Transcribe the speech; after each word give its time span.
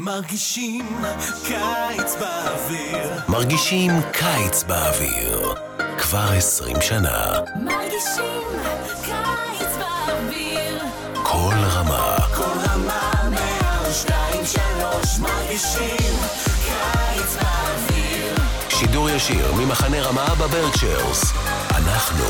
מרגישים 0.00 1.02
קיץ 1.46 2.14
באוויר. 2.20 3.20
מרגישים 3.28 3.92
קיץ 4.12 4.62
באוויר. 4.62 5.54
כבר 5.98 6.28
עשרים 6.36 6.76
שנה. 6.80 7.32
מרגישים 7.62 8.42
קיץ 9.04 9.76
באוויר. 9.78 10.82
כל 11.22 11.54
רמה. 11.54 12.16
כל 12.36 12.58
רמה 12.70 13.10
מהשתיים 13.30 14.46
שלוש 14.46 15.18
מרגישים 15.18 16.16
קיץ 16.66 17.36
באוויר. 17.42 18.34
שידור 18.68 19.10
ישיר 19.10 19.52
ממחנה 19.52 20.00
רמה 20.00 20.34
בברקשיירס. 20.34 21.32
אנחנו. 21.70 22.24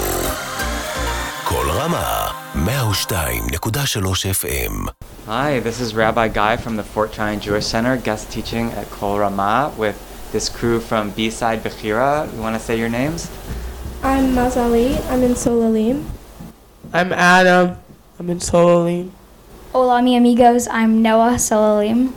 כל 1.44 1.66
רמה. 1.70 2.30
102.3 2.54 4.26
FM. 4.42 4.90
Hi, 5.26 5.58
this 5.58 5.80
is 5.80 5.92
Rabbi 5.92 6.28
Guy 6.28 6.56
from 6.56 6.76
the 6.76 6.84
Fort 6.84 7.12
Tryon 7.12 7.40
Jewish 7.40 7.66
Center, 7.66 7.96
guest 7.96 8.30
teaching 8.30 8.70
at 8.70 8.88
Kol 8.90 9.18
Ramah 9.18 9.74
with 9.76 9.98
this 10.30 10.48
crew 10.48 10.78
from 10.78 11.10
B-Side 11.10 11.64
Bechira. 11.64 12.32
You 12.32 12.40
want 12.40 12.54
to 12.54 12.60
say 12.60 12.78
your 12.78 12.88
names? 12.88 13.28
I'm 14.04 14.36
Mazali. 14.36 14.94
I'm 15.10 15.24
in 15.24 15.32
Solelim. 15.32 16.04
I'm 16.92 17.12
Adam. 17.12 17.76
I'm 18.20 18.30
in 18.30 18.38
Solelim. 18.38 19.10
Hola, 19.72 20.00
mi 20.00 20.16
amigos. 20.16 20.68
I'm 20.70 21.02
Noah 21.02 21.34
Solelim. 21.38 22.12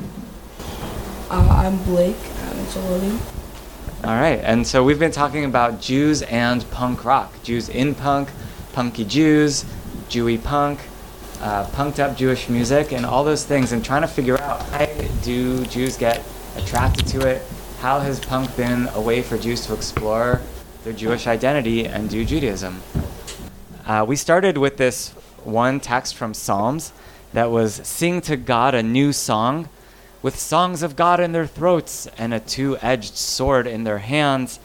Uh, 1.31 1.47
I'm 1.49 1.81
Blake. 1.85 2.15
I'm 2.43 2.59
in 2.59 2.65
Solelim. 2.65 3.19
All 4.03 4.21
right, 4.21 4.39
and 4.43 4.67
so 4.67 4.83
we've 4.83 4.99
been 4.99 5.09
talking 5.09 5.45
about 5.45 5.81
Jews 5.81 6.21
and 6.21 6.69
punk 6.69 7.03
rock. 7.03 7.33
Jews 7.41 7.69
in 7.69 7.95
punk, 7.95 8.29
punky 8.73 9.03
Jews, 9.03 9.65
Jewy 10.09 10.37
punk, 10.43 10.79
uh, 11.41 11.65
punked 11.67 11.99
up 11.99 12.17
Jewish 12.17 12.49
music, 12.49 12.91
and 12.91 13.05
all 13.05 13.23
those 13.23 13.45
things, 13.45 13.71
and 13.71 13.83
trying 13.83 14.01
to 14.01 14.07
figure 14.07 14.39
out 14.41 14.61
why 14.71 15.09
do 15.23 15.65
Jews 15.67 15.97
get 15.97 16.23
attracted 16.55 17.07
to 17.07 17.27
it? 17.27 17.41
How 17.79 17.99
has 17.99 18.19
punk 18.19 18.55
been 18.57 18.89
a 18.93 19.01
way 19.01 19.21
for 19.21 19.37
Jews 19.37 19.65
to 19.67 19.73
explore 19.73 20.41
their 20.83 20.93
Jewish 20.93 21.27
identity 21.27 21.85
and 21.85 22.09
do 22.09 22.25
Judaism? 22.25 22.81
Uh, 23.85 24.05
we 24.07 24.15
started 24.15 24.57
with 24.57 24.77
this 24.77 25.09
one 25.43 25.79
text 25.79 26.15
from 26.15 26.33
Psalms 26.33 26.91
that 27.33 27.51
was 27.51 27.75
Sing 27.87 28.21
to 28.21 28.35
God 28.35 28.75
a 28.75 28.83
new 28.83 29.13
song, 29.13 29.69
with 30.21 30.37
songs 30.37 30.83
of 30.83 30.95
God 30.95 31.19
in 31.19 31.31
their 31.31 31.47
throats 31.47 32.07
and 32.17 32.33
a 32.33 32.39
two 32.39 32.77
edged 32.81 33.15
sword 33.15 33.65
in 33.65 33.83
their 33.83 33.99
hands, 33.99 34.59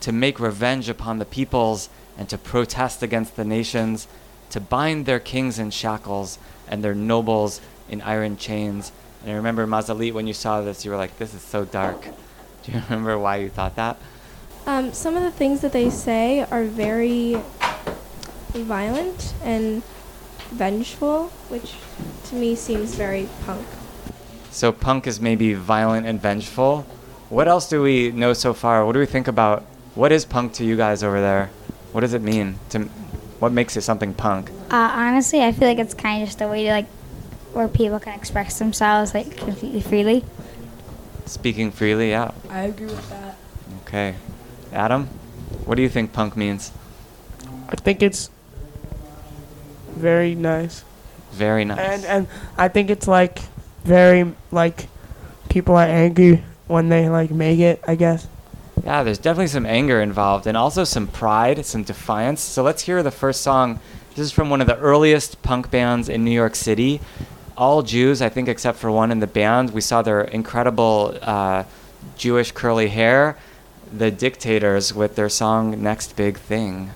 to 0.00 0.12
make 0.12 0.38
revenge 0.38 0.88
upon 0.88 1.18
the 1.18 1.24
peoples 1.24 1.88
and 2.16 2.28
to 2.28 2.38
protest 2.38 3.02
against 3.02 3.36
the 3.36 3.44
nations, 3.44 4.06
to 4.50 4.60
bind 4.60 5.06
their 5.06 5.20
kings 5.20 5.58
in 5.58 5.70
shackles 5.70 6.38
and 6.68 6.84
their 6.84 6.94
nobles 6.94 7.60
in 7.88 8.00
iron 8.02 8.36
chains. 8.36 8.92
And 9.22 9.32
I 9.32 9.34
remember, 9.34 9.66
Mazalit, 9.66 10.12
when 10.12 10.26
you 10.26 10.34
saw 10.34 10.60
this, 10.60 10.84
you 10.84 10.90
were 10.90 10.96
like, 10.96 11.18
this 11.18 11.34
is 11.34 11.42
so 11.42 11.64
dark. 11.64 12.02
Do 12.62 12.72
you 12.72 12.82
remember 12.88 13.18
why 13.18 13.36
you 13.36 13.48
thought 13.48 13.76
that? 13.76 13.96
Um, 14.66 14.92
some 14.92 15.16
of 15.16 15.22
the 15.22 15.30
things 15.30 15.60
that 15.62 15.72
they 15.72 15.90
say 15.90 16.42
are 16.50 16.64
very 16.64 17.40
violent 18.52 19.34
and 19.42 19.82
vengeful, 20.50 21.28
which 21.48 21.74
to 22.24 22.34
me 22.34 22.54
seems 22.54 22.94
very 22.94 23.28
punk. 23.44 23.66
So 24.50 24.72
punk 24.72 25.06
is 25.06 25.20
maybe 25.20 25.54
violent 25.54 26.06
and 26.06 26.20
vengeful. 26.20 26.82
What 27.28 27.46
else 27.46 27.68
do 27.68 27.82
we 27.82 28.10
know 28.10 28.32
so 28.32 28.52
far? 28.52 28.84
What 28.84 28.92
do 28.92 28.98
we 28.98 29.06
think 29.06 29.28
about 29.28 29.62
what 29.94 30.12
is 30.12 30.24
punk 30.24 30.52
to 30.54 30.64
you 30.64 30.76
guys 30.76 31.02
over 31.02 31.20
there? 31.20 31.50
What 31.92 32.00
does 32.00 32.14
it 32.14 32.22
mean? 32.22 32.58
To 32.70 32.88
what 33.40 33.52
makes 33.52 33.76
it 33.76 33.82
something 33.82 34.14
punk? 34.14 34.50
Uh, 34.70 34.90
honestly, 34.92 35.42
I 35.42 35.52
feel 35.52 35.66
like 35.66 35.78
it's 35.78 35.94
kind 35.94 36.22
of 36.22 36.28
just 36.28 36.40
a 36.40 36.46
way 36.46 36.64
to 36.64 36.70
like 36.70 36.86
where 37.52 37.66
people 37.66 37.98
can 37.98 38.16
express 38.16 38.58
themselves 38.58 39.12
like 39.12 39.36
completely 39.36 39.80
freely. 39.80 40.24
Speaking 41.26 41.72
freely, 41.72 42.10
yeah. 42.10 42.30
I 42.48 42.62
agree 42.62 42.86
with 42.86 43.08
that. 43.10 43.36
Okay. 43.82 44.14
Adam, 44.72 45.06
what 45.64 45.74
do 45.74 45.82
you 45.82 45.88
think 45.88 46.12
punk 46.12 46.36
means? 46.36 46.70
I 47.68 47.76
think 47.76 48.02
it's 48.02 48.30
very 49.96 50.34
nice. 50.34 50.84
Very 51.32 51.64
nice. 51.64 51.78
And 51.78 52.04
and 52.04 52.28
I 52.58 52.68
think 52.68 52.90
it's 52.90 53.08
like 53.08 53.40
very 53.84 54.34
like 54.52 54.88
people 55.48 55.76
are 55.76 55.86
angry 55.86 56.42
when 56.66 56.88
they 56.88 57.08
like 57.08 57.30
make 57.30 57.58
it, 57.58 57.82
I 57.86 57.94
guess. 57.94 58.26
Yeah, 58.84 59.02
there's 59.02 59.18
definitely 59.18 59.48
some 59.48 59.66
anger 59.66 60.00
involved 60.00 60.46
and 60.46 60.56
also 60.56 60.84
some 60.84 61.06
pride, 61.06 61.64
some 61.66 61.82
defiance. 61.82 62.40
So 62.40 62.62
let's 62.62 62.82
hear 62.82 63.02
the 63.02 63.10
first 63.10 63.42
song. 63.42 63.78
This 64.10 64.20
is 64.20 64.32
from 64.32 64.50
one 64.50 64.60
of 64.60 64.66
the 64.66 64.78
earliest 64.78 65.42
punk 65.42 65.70
bands 65.70 66.08
in 66.08 66.24
New 66.24 66.30
York 66.30 66.54
City. 66.54 67.00
All 67.56 67.82
Jews, 67.82 68.22
I 68.22 68.28
think, 68.28 68.48
except 68.48 68.78
for 68.78 68.90
one 68.90 69.10
in 69.10 69.20
the 69.20 69.26
band. 69.26 69.70
We 69.70 69.80
saw 69.80 70.02
their 70.02 70.22
incredible 70.22 71.16
uh, 71.20 71.64
Jewish 72.16 72.52
curly 72.52 72.88
hair. 72.88 73.36
The 73.92 74.10
Dictators 74.10 74.94
with 74.94 75.16
their 75.16 75.28
song 75.28 75.82
Next 75.82 76.16
Big 76.16 76.38
Thing. 76.38 76.90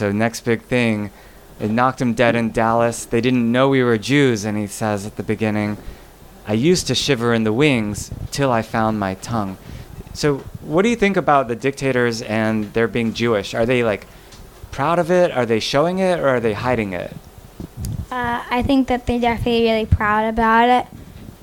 So 0.00 0.10
next 0.10 0.46
big 0.46 0.62
thing. 0.62 1.10
It 1.60 1.70
knocked 1.70 2.00
him 2.00 2.14
dead 2.14 2.34
in 2.34 2.52
Dallas. 2.52 3.04
They 3.04 3.20
didn't 3.20 3.52
know 3.52 3.68
we 3.68 3.82
were 3.82 3.98
Jews, 3.98 4.46
and 4.46 4.56
he 4.56 4.66
says 4.66 5.04
at 5.04 5.16
the 5.16 5.22
beginning, 5.22 5.76
I 6.46 6.54
used 6.54 6.86
to 6.86 6.94
shiver 6.94 7.34
in 7.34 7.44
the 7.44 7.52
wings 7.52 8.10
till 8.30 8.50
I 8.50 8.62
found 8.62 8.98
my 8.98 9.16
tongue. 9.16 9.58
So, 10.14 10.38
what 10.62 10.82
do 10.84 10.88
you 10.88 10.96
think 10.96 11.18
about 11.18 11.48
the 11.48 11.54
dictators 11.54 12.22
and 12.22 12.72
their 12.72 12.88
being 12.88 13.12
Jewish? 13.12 13.52
Are 13.52 13.66
they 13.66 13.84
like 13.84 14.06
proud 14.70 14.98
of 14.98 15.10
it? 15.10 15.32
Are 15.32 15.44
they 15.44 15.60
showing 15.60 15.98
it, 15.98 16.18
or 16.18 16.28
are 16.28 16.40
they 16.40 16.54
hiding 16.54 16.94
it? 16.94 17.14
Uh, 18.10 18.42
I 18.50 18.62
think 18.62 18.88
that 18.88 19.06
they're 19.06 19.20
definitely 19.20 19.64
really 19.64 19.84
proud 19.84 20.30
about 20.30 20.70
it, 20.70 20.86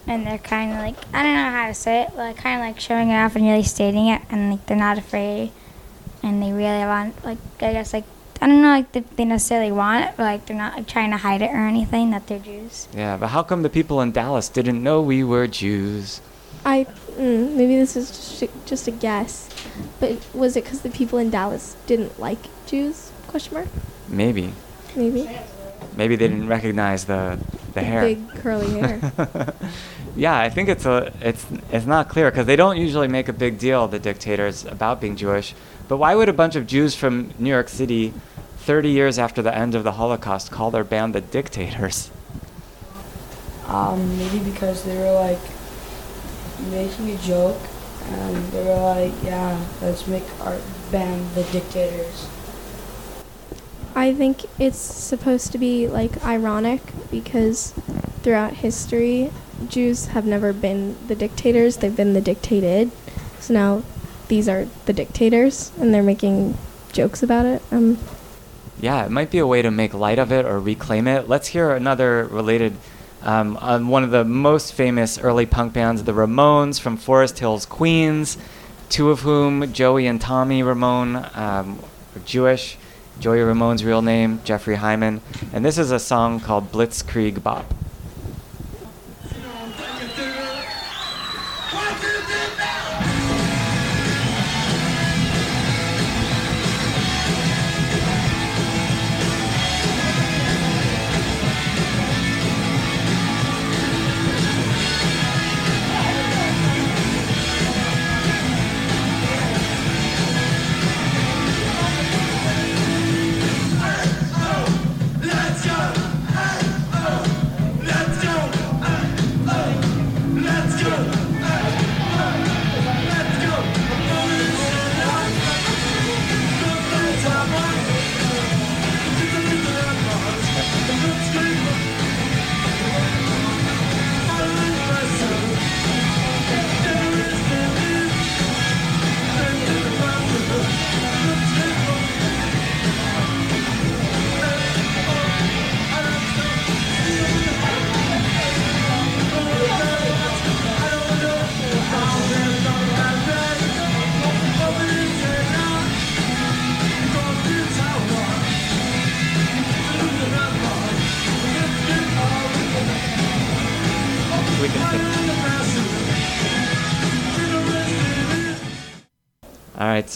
and 0.07 0.25
they're 0.25 0.39
kind 0.39 0.71
of 0.71 0.79
like 0.79 0.95
I 1.13 1.21
don't 1.21 1.35
know 1.35 1.51
how 1.51 1.67
to 1.67 1.75
say 1.75 2.01
it, 2.01 2.09
but 2.15 2.35
kind 2.37 2.59
of 2.59 2.65
like 2.65 2.79
showing 2.79 3.11
it 3.11 3.17
off 3.17 3.35
and 3.35 3.45
really 3.45 3.61
stating 3.61 4.07
it, 4.07 4.23
and 4.31 4.49
like 4.49 4.65
they're 4.65 4.75
not 4.75 4.97
afraid, 4.97 5.51
and 6.23 6.41
they 6.41 6.51
really 6.51 6.85
want 6.85 7.23
like 7.23 7.37
I 7.61 7.73
guess 7.73 7.93
like 7.93 8.05
I 8.41 8.47
don't 8.47 8.61
know 8.61 8.69
like 8.69 8.91
they, 8.91 8.99
they 9.01 9.25
necessarily 9.25 9.71
want 9.71 10.05
it, 10.05 10.13
but 10.17 10.23
like 10.23 10.45
they're 10.45 10.57
not 10.57 10.75
like 10.75 10.87
trying 10.87 11.11
to 11.11 11.17
hide 11.17 11.41
it 11.41 11.49
or 11.51 11.67
anything 11.67 12.11
that 12.11 12.27
they're 12.27 12.39
Jews. 12.39 12.87
Yeah, 12.93 13.17
but 13.17 13.27
how 13.27 13.43
come 13.43 13.63
the 13.63 13.69
people 13.69 14.01
in 14.01 14.11
Dallas 14.11 14.49
didn't 14.49 14.81
know 14.81 15.01
we 15.01 15.23
were 15.23 15.47
Jews? 15.47 16.21
I 16.65 16.85
mm, 17.15 17.55
maybe 17.55 17.77
this 17.77 17.95
is 17.95 18.39
just, 18.39 18.65
just 18.65 18.87
a 18.87 18.91
guess, 18.91 19.49
but 19.99 20.17
was 20.33 20.55
it 20.55 20.63
because 20.63 20.81
the 20.81 20.89
people 20.89 21.17
in 21.17 21.29
Dallas 21.29 21.75
didn't 21.85 22.19
like 22.19 22.39
Jews? 22.65 23.11
Question 23.27 23.55
mark. 23.55 23.67
Maybe. 24.07 24.53
Maybe. 24.95 25.29
Maybe 25.95 26.15
they 26.15 26.27
didn't 26.27 26.47
recognize 26.47 27.05
the 27.05 27.39
the 27.73 27.81
hair. 27.81 28.01
Big 28.01 28.29
curly 28.35 28.79
hair. 28.79 29.13
yeah, 30.15 30.37
I 30.37 30.49
think 30.49 30.69
it's 30.69 30.85
a 30.85 31.11
it's 31.21 31.45
it's 31.71 31.85
not 31.85 32.09
clear 32.09 32.29
because 32.29 32.45
they 32.45 32.55
don't 32.55 32.77
usually 32.77 33.07
make 33.07 33.29
a 33.29 33.33
big 33.33 33.57
deal 33.57 33.87
the 33.87 33.99
dictators 33.99 34.65
about 34.65 35.01
being 35.01 35.15
Jewish. 35.15 35.55
But 35.87 35.97
why 35.97 36.15
would 36.15 36.27
a 36.27 36.33
bunch 36.33 36.55
of 36.55 36.67
Jews 36.67 36.95
from 36.95 37.33
New 37.39 37.49
York 37.49 37.69
City, 37.69 38.13
30 38.57 38.89
years 38.89 39.17
after 39.17 39.41
the 39.41 39.55
end 39.55 39.73
of 39.73 39.83
the 39.83 39.93
Holocaust, 39.93 40.51
call 40.51 40.69
their 40.69 40.83
band 40.83 41.15
the 41.15 41.21
Dictators? 41.21 42.11
Um, 43.67 44.17
maybe 44.17 44.39
because 44.39 44.83
they 44.83 44.97
were 44.97 45.13
like 45.13 45.39
making 46.71 47.11
a 47.11 47.17
joke, 47.17 47.61
and 48.05 48.35
they 48.51 48.63
were 48.63 48.81
like, 48.81 49.13
"Yeah, 49.23 49.61
let's 49.81 50.07
make 50.07 50.23
our 50.41 50.57
band 50.91 51.29
the 51.35 51.43
Dictators." 51.43 52.27
I 53.95 54.13
think 54.13 54.45
it's 54.59 54.77
supposed 54.77 55.51
to 55.53 55.57
be 55.57 55.87
like 55.87 56.23
ironic 56.23 56.81
because 57.09 57.73
throughout 58.21 58.53
history, 58.53 59.31
Jews 59.67 60.07
have 60.07 60.25
never 60.25 60.53
been 60.53 60.95
the 61.07 61.15
dictators, 61.15 61.77
they've 61.77 61.95
been 61.95 62.13
the 62.13 62.21
dictated. 62.21 62.91
So 63.39 63.53
now 63.53 63.83
these 64.27 64.47
are 64.49 64.67
the 64.85 64.93
dictators 64.93 65.71
and 65.79 65.93
they're 65.93 66.03
making 66.03 66.57
jokes 66.91 67.23
about 67.23 67.45
it. 67.45 67.61
Um, 67.71 67.97
Yeah, 68.79 69.05
it 69.05 69.11
might 69.11 69.31
be 69.31 69.39
a 69.39 69.47
way 69.47 69.61
to 69.61 69.71
make 69.71 69.93
light 69.93 70.19
of 70.19 70.31
it 70.31 70.45
or 70.45 70.59
reclaim 70.59 71.07
it. 71.07 71.27
Let's 71.27 71.47
hear 71.47 71.71
another 71.71 72.25
related. 72.25 72.75
Um, 73.23 73.57
on 73.57 73.87
one 73.87 74.03
of 74.03 74.11
the 74.11 74.23
most 74.23 74.73
famous 74.73 75.17
early 75.17 75.45
punk 75.47 75.73
bands, 75.73 76.03
the 76.03 76.13
Ramones 76.13 76.79
from 76.79 76.97
Forest 76.97 77.39
Hills, 77.39 77.65
Queens, 77.65 78.37
two 78.89 79.09
of 79.09 79.21
whom, 79.21 79.73
Joey 79.73 80.05
and 80.05 80.21
Tommy 80.21 80.61
Ramone, 80.61 81.15
um, 81.33 81.79
are 82.15 82.21
Jewish. 82.25 82.77
Joey 83.19 83.39
Ramone's 83.39 83.83
real 83.83 84.03
name, 84.03 84.39
Jeffrey 84.43 84.75
Hyman. 84.75 85.21
And 85.51 85.65
this 85.65 85.79
is 85.79 85.91
a 85.91 85.99
song 85.99 86.39
called 86.39 86.71
Blitzkrieg 86.71 87.41
Bop. 87.41 87.73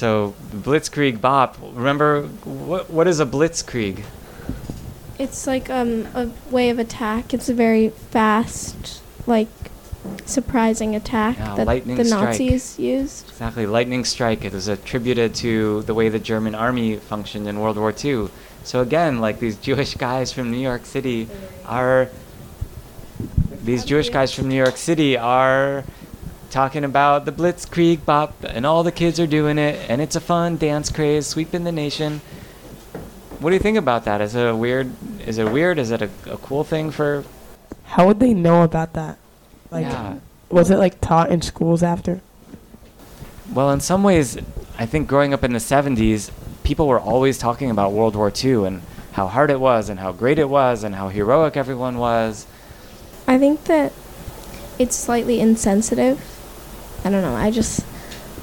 So 0.02 0.34
Blitzkrieg 0.52 1.22
Bop. 1.22 1.58
Remember, 1.62 2.24
what, 2.24 2.90
what 2.90 3.08
is 3.08 3.20
a 3.20 3.26
Blitzkrieg? 3.26 4.04
it's 5.20 5.46
like 5.46 5.70
um, 5.70 6.08
a 6.16 6.32
way 6.50 6.72
of 6.72 6.80
attack. 6.80 7.36
It's 7.36 7.50
a 7.50 7.54
very 7.54 7.90
fast, 7.90 9.04
like 9.28 9.50
surprising 10.26 10.96
attack 10.96 11.38
Yeah, 11.38 11.54
that 11.54 11.86
the 11.86 12.04
strike. 12.04 12.10
Nazis 12.10 12.80
used. 12.80 13.30
Exactly, 13.30 13.68
lightning 13.68 14.04
strike. 14.04 14.44
It 14.44 14.54
was 14.54 14.68
attributed 14.68 15.36
to 15.36 15.84
the 15.84 15.94
way 15.94 16.10
the 16.10 16.18
German 16.18 16.56
army 16.56 16.96
functioned 16.96 17.48
in 17.48 17.60
World 17.60 17.78
War 17.78 17.94
II. 17.94 18.30
So 18.64 18.82
again, 18.82 19.22
like 19.22 19.40
these 19.40 19.58
Jewish 19.68 19.94
guys 19.94 20.32
from 20.32 20.50
New 20.50 20.58
York 20.72 20.88
City 20.88 21.30
are 21.68 22.10
these 23.64 23.86
Jewish 23.86 24.10
guys 24.10 24.34
from 24.34 24.50
New 24.50 24.58
York 24.66 24.78
City 24.78 25.16
are 25.16 25.84
talking 26.52 26.84
about 26.84 27.26
the 27.26 27.32
Blitzkrieg 27.32 28.06
Bop, 28.06 28.36
and 28.44 28.66
all 28.66 28.84
the 28.84 28.92
kids 28.92 29.20
are 29.20 29.28
doing 29.28 29.58
it, 29.58 29.90
and 29.90 30.02
it's 30.02 30.16
a 30.16 30.20
fun 30.20 30.58
dance 30.58 30.92
craze 30.92 31.26
sweeping 31.26 31.64
the 31.64 31.72
nation. 31.72 32.22
What 33.40 33.50
do 33.50 33.56
you 33.56 33.62
think 33.62 33.78
about 33.78 34.06
that? 34.06 34.22
Is 34.22 34.36
it 34.36 34.46
a 34.48 34.56
weird? 34.56 34.92
Is 35.26 35.38
it 35.38 35.52
weird? 35.52 35.80
Is 35.80 35.90
it 35.90 36.02
a, 36.02 36.10
a 36.30 36.38
cool 36.38 36.64
thing 36.64 36.92
for? 36.92 37.24
How 37.86 38.06
would 38.06 38.20
they 38.20 38.34
know 38.34 38.62
about 38.62 38.94
that? 38.94 39.18
Like, 39.72 39.86
yeah. 39.86 40.20
was 40.50 40.70
it 40.70 40.78
like 40.78 41.02
taught 41.02 41.32
in 41.32 41.42
schools 41.42 41.82
after? 41.82 42.22
Well, 43.52 43.72
in 43.72 43.80
some 43.80 44.04
ways, 44.04 44.38
I 44.78 44.86
think 44.86 45.08
growing 45.08 45.34
up 45.34 45.44
in 45.44 45.54
the 45.54 45.60
70s, 45.60 46.32
people 46.64 46.88
were 46.88 47.00
always 47.00 47.38
talking 47.38 47.70
about 47.70 47.92
World 47.92 48.16
War 48.16 48.32
II 48.32 48.66
and 48.66 48.82
how 49.14 49.28
hard 49.28 49.50
it 49.50 49.60
was 49.60 49.90
and 49.90 50.00
how 50.00 50.12
great 50.12 50.40
it 50.40 50.50
was 50.50 50.84
and 50.84 50.96
how 50.96 51.10
heroic 51.10 51.58
everyone 51.58 51.98
was. 51.98 52.46
I 53.28 53.38
think 53.38 53.66
that 53.66 53.92
it's 54.80 54.96
slightly 54.96 55.40
insensitive. 55.40 56.31
I 57.04 57.10
don't 57.10 57.22
know. 57.22 57.36
I 57.36 57.52
just 57.52 57.86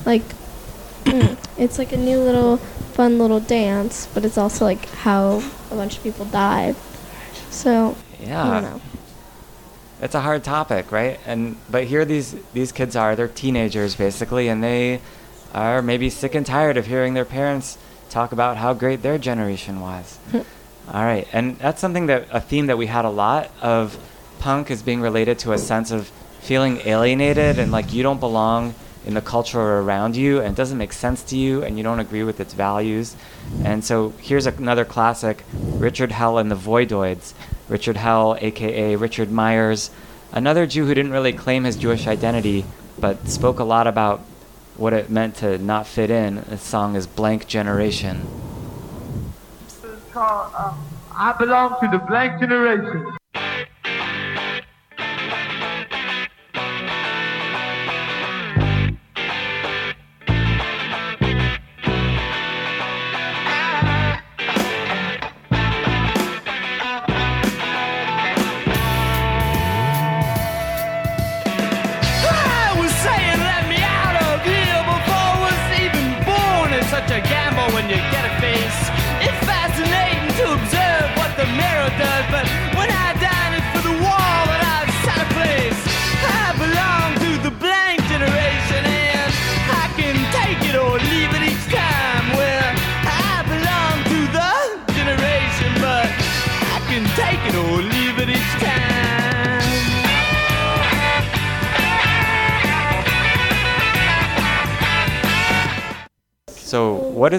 like 0.05 0.23
mm, 1.05 1.37
it's 1.57 1.79
like 1.79 1.93
a 1.93 1.97
new 1.97 2.19
little 2.21 2.57
fun 2.59 3.19
little 3.19 3.41
dance, 3.41 4.09
but 4.13 4.25
it's 4.25 4.39
also 4.39 4.65
like 4.65 4.89
how 4.91 5.43
a 5.71 5.75
bunch 5.75 5.97
of 5.99 6.03
people 6.03 6.25
died. 6.27 6.75
So 7.51 7.97
I 8.21 8.25
don't 8.25 8.29
Yeah. 8.29 8.61
know. 8.61 8.81
It's 10.01 10.15
a 10.15 10.21
hard 10.21 10.45
topic, 10.45 10.93
right? 10.93 11.19
And 11.27 11.57
but 11.71 11.85
here 11.85 12.05
these 12.05 12.37
these 12.53 12.71
kids 12.73 12.95
are, 12.97 13.17
they're 13.17 13.29
teenagers 13.29 13.95
basically 13.97 14.49
and 14.49 14.63
they 14.63 15.01
are 15.55 15.83
maybe 15.83 16.11
sick 16.11 16.35
and 16.35 16.45
tired 16.47 16.77
of 16.77 16.87
hearing 16.87 17.15
their 17.15 17.25
parents 17.25 17.79
talk 18.11 18.33
about 18.33 18.57
how 18.59 18.75
great 18.75 19.03
their 19.03 19.19
generation 19.19 19.81
was. 19.81 20.19
All 20.35 21.05
right. 21.05 21.27
And 21.33 21.59
that's 21.59 21.81
something 21.81 22.07
that 22.07 22.27
a 22.31 22.41
theme 22.41 22.67
that 22.67 22.79
we 22.79 22.87
had 22.87 23.05
a 23.05 23.11
lot 23.11 23.51
of 23.61 23.99
punk 24.39 24.71
is 24.71 24.83
being 24.83 25.01
related 25.01 25.39
to 25.41 25.53
a 25.53 25.59
sense 25.59 25.91
of 25.91 26.11
feeling 26.49 26.81
alienated 26.87 27.59
and 27.59 27.71
like 27.71 27.93
you 27.93 28.03
don't 28.03 28.21
belong 28.21 28.75
in 29.05 29.13
the 29.13 29.21
culture 29.21 29.61
around 29.61 30.17
you 30.17 30.41
and 30.41 30.55
it 30.55 30.57
doesn't 30.57 30.79
make 30.79 30.95
sense 30.95 31.23
to 31.23 31.37
you 31.37 31.63
and 31.63 31.77
you 31.77 31.85
don't 31.85 32.01
agree 32.01 32.23
with 32.23 32.41
its 32.41 32.55
values. 32.55 33.15
And 33.63 33.85
so 33.85 34.15
here's 34.17 34.47
another 34.47 34.87
classic 34.87 35.45
Richard 35.53 36.11
Hell 36.11 36.39
and 36.39 36.51
the 36.51 36.57
Voidoids. 36.57 37.35
Richard 37.69 37.99
Hell, 37.99 38.35
aka 38.41 38.97
Richard 38.97 39.31
Myers, 39.31 39.91
another 40.33 40.67
Jew 40.67 40.87
who 40.87 40.95
didn't 40.95 41.13
really 41.13 41.35
claim 41.35 41.65
his 41.65 41.77
Jewish 41.77 42.07
identity 42.07 42.65
but 42.99 43.29
spoke 43.29 43.59
a 43.59 43.65
lot 43.65 43.87
about 43.87 44.21
what 44.79 44.95
it 44.95 45.11
meant 45.11 45.35
to 45.37 45.59
not 45.59 45.87
fit 45.87 46.09
in. 46.09 46.37
This 46.49 46.63
song 46.63 46.97
is 46.97 47.07
Blank 47.07 47.47
Generation. 47.47 48.27
Uh, 50.15 50.75
I 51.15 51.35
Belong 51.39 51.77
to 51.83 51.89
the 51.89 51.99
Blank 51.99 52.41
Generation. 52.41 53.19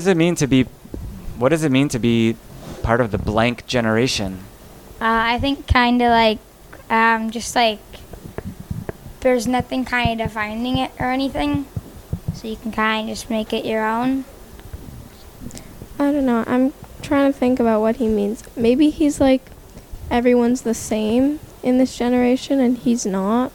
It 0.09 0.17
mean 0.17 0.35
to 0.35 0.47
be? 0.47 0.63
What 1.37 1.49
does 1.49 1.63
it 1.63 1.71
mean 1.71 1.87
to 1.89 1.99
be 1.99 2.35
part 2.83 2.99
of 2.99 3.11
the 3.11 3.17
blank 3.17 3.65
generation? 3.65 4.39
Uh, 4.99 5.05
I 5.33 5.39
think 5.39 5.67
kind 5.67 6.01
of 6.01 6.09
like, 6.09 6.39
um, 6.89 7.31
just 7.31 7.55
like, 7.55 7.79
there's 9.21 9.47
nothing 9.47 9.85
kind 9.85 10.19
of 10.19 10.27
defining 10.27 10.77
it 10.77 10.91
or 10.99 11.07
anything, 11.11 11.65
so 12.33 12.47
you 12.47 12.57
can 12.57 12.71
kind 12.71 13.09
of 13.09 13.15
just 13.15 13.29
make 13.29 13.53
it 13.53 13.63
your 13.65 13.85
own. 13.85 14.25
I 15.97 16.11
don't 16.11 16.25
know. 16.25 16.43
I'm 16.47 16.73
trying 17.01 17.31
to 17.31 17.37
think 17.37 17.59
about 17.59 17.81
what 17.81 17.97
he 17.97 18.07
means. 18.07 18.43
Maybe 18.55 18.89
he's 18.89 19.19
like 19.21 19.41
everyone's 20.09 20.61
the 20.61 20.73
same 20.73 21.39
in 21.61 21.77
this 21.77 21.97
generation 21.97 22.59
and 22.59 22.77
he's 22.77 23.05
not. 23.05 23.51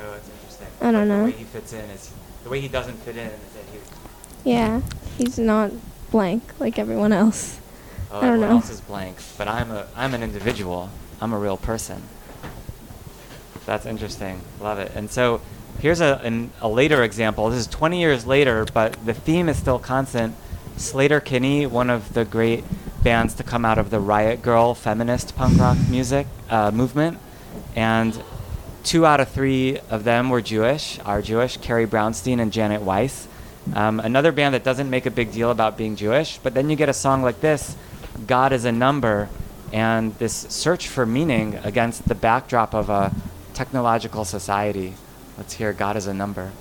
Oh, 0.00 0.14
it's 0.14 0.28
interesting. 0.30 0.68
I 0.80 0.92
don't 0.92 1.08
The 1.08 1.16
know. 1.16 1.24
way 1.24 1.30
he 1.32 1.44
fits 1.44 1.72
in 1.72 1.84
is 1.90 2.12
the 2.44 2.50
way 2.50 2.60
he 2.60 2.68
doesn't 2.68 2.96
fit 2.98 3.16
in 3.16 3.26
is 3.26 3.32
that 3.32 3.64
he. 3.72 4.50
Yeah, 4.50 4.80
he's 5.16 5.38
not 5.38 5.72
blank 6.10 6.42
like 6.58 6.78
everyone 6.78 7.12
else. 7.12 7.60
Oh, 8.10 8.18
I 8.18 8.20
don't 8.22 8.28
everyone 8.30 8.48
know. 8.48 8.54
else 8.56 8.70
is 8.70 8.80
blank, 8.80 9.16
but 9.36 9.48
I'm 9.48 9.70
a 9.70 9.86
I'm 9.96 10.14
an 10.14 10.22
individual. 10.22 10.90
I'm 11.20 11.32
a 11.32 11.38
real 11.38 11.56
person. 11.56 12.02
That's 13.66 13.84
interesting. 13.86 14.40
Love 14.60 14.78
it. 14.78 14.92
And 14.94 15.10
so 15.10 15.40
here's 15.80 16.00
a 16.00 16.20
an, 16.24 16.50
a 16.60 16.68
later 16.68 17.02
example. 17.02 17.50
This 17.50 17.60
is 17.60 17.66
20 17.66 18.00
years 18.00 18.26
later, 18.26 18.64
but 18.72 19.04
the 19.04 19.14
theme 19.14 19.48
is 19.48 19.58
still 19.58 19.78
constant. 19.78 20.34
Sleater-Kinney, 20.76 21.66
one 21.66 21.90
of 21.90 22.14
the 22.14 22.24
great 22.24 22.64
bands 23.02 23.34
to 23.34 23.42
come 23.42 23.64
out 23.64 23.78
of 23.78 23.90
the 23.90 23.98
Riot 24.00 24.42
Grrrl 24.42 24.76
feminist 24.76 25.34
punk 25.36 25.58
rock 25.58 25.76
music 25.90 26.26
uh, 26.50 26.70
movement, 26.70 27.18
and 27.74 28.22
two 28.84 29.04
out 29.04 29.20
of 29.20 29.28
three 29.28 29.78
of 29.90 30.04
them 30.04 30.30
were 30.30 30.40
Jewish, 30.40 30.98
are 31.04 31.20
Jewish. 31.20 31.56
Carrie 31.58 31.86
Brownstein 31.86 32.40
and 32.40 32.52
Janet 32.52 32.82
Weiss. 32.82 33.27
Um, 33.74 34.00
another 34.00 34.32
band 34.32 34.54
that 34.54 34.64
doesn't 34.64 34.88
make 34.88 35.06
a 35.06 35.10
big 35.10 35.32
deal 35.32 35.50
about 35.50 35.76
being 35.76 35.96
Jewish, 35.96 36.38
but 36.38 36.54
then 36.54 36.70
you 36.70 36.76
get 36.76 36.88
a 36.88 36.94
song 36.94 37.22
like 37.22 37.40
this, 37.40 37.76
God 38.26 38.52
is 38.52 38.64
a 38.64 38.72
Number, 38.72 39.28
and 39.72 40.14
this 40.18 40.34
search 40.34 40.88
for 40.88 41.04
meaning 41.04 41.56
against 41.62 42.08
the 42.08 42.14
backdrop 42.14 42.74
of 42.74 42.88
a 42.88 43.12
technological 43.54 44.24
society. 44.24 44.94
Let's 45.36 45.54
hear 45.54 45.72
God 45.72 45.96
is 45.96 46.06
a 46.06 46.14
Number. 46.14 46.52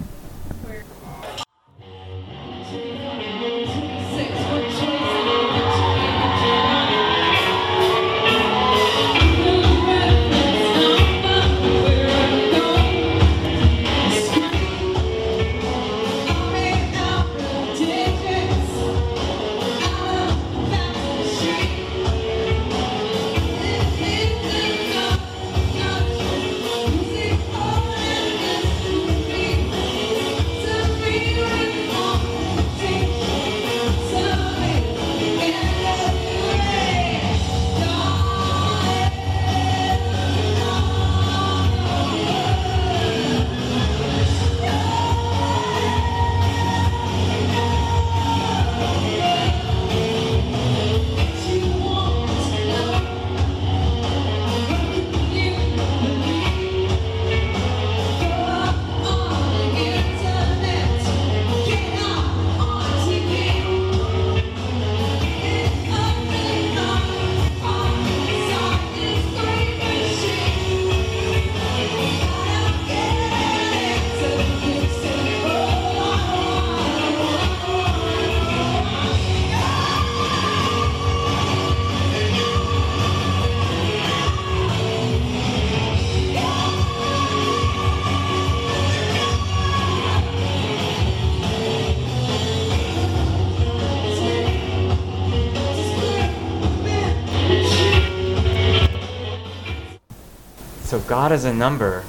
So 100.87 101.01
God 101.01 101.33
is 101.33 101.43
a 101.43 101.53
number. 101.53 102.03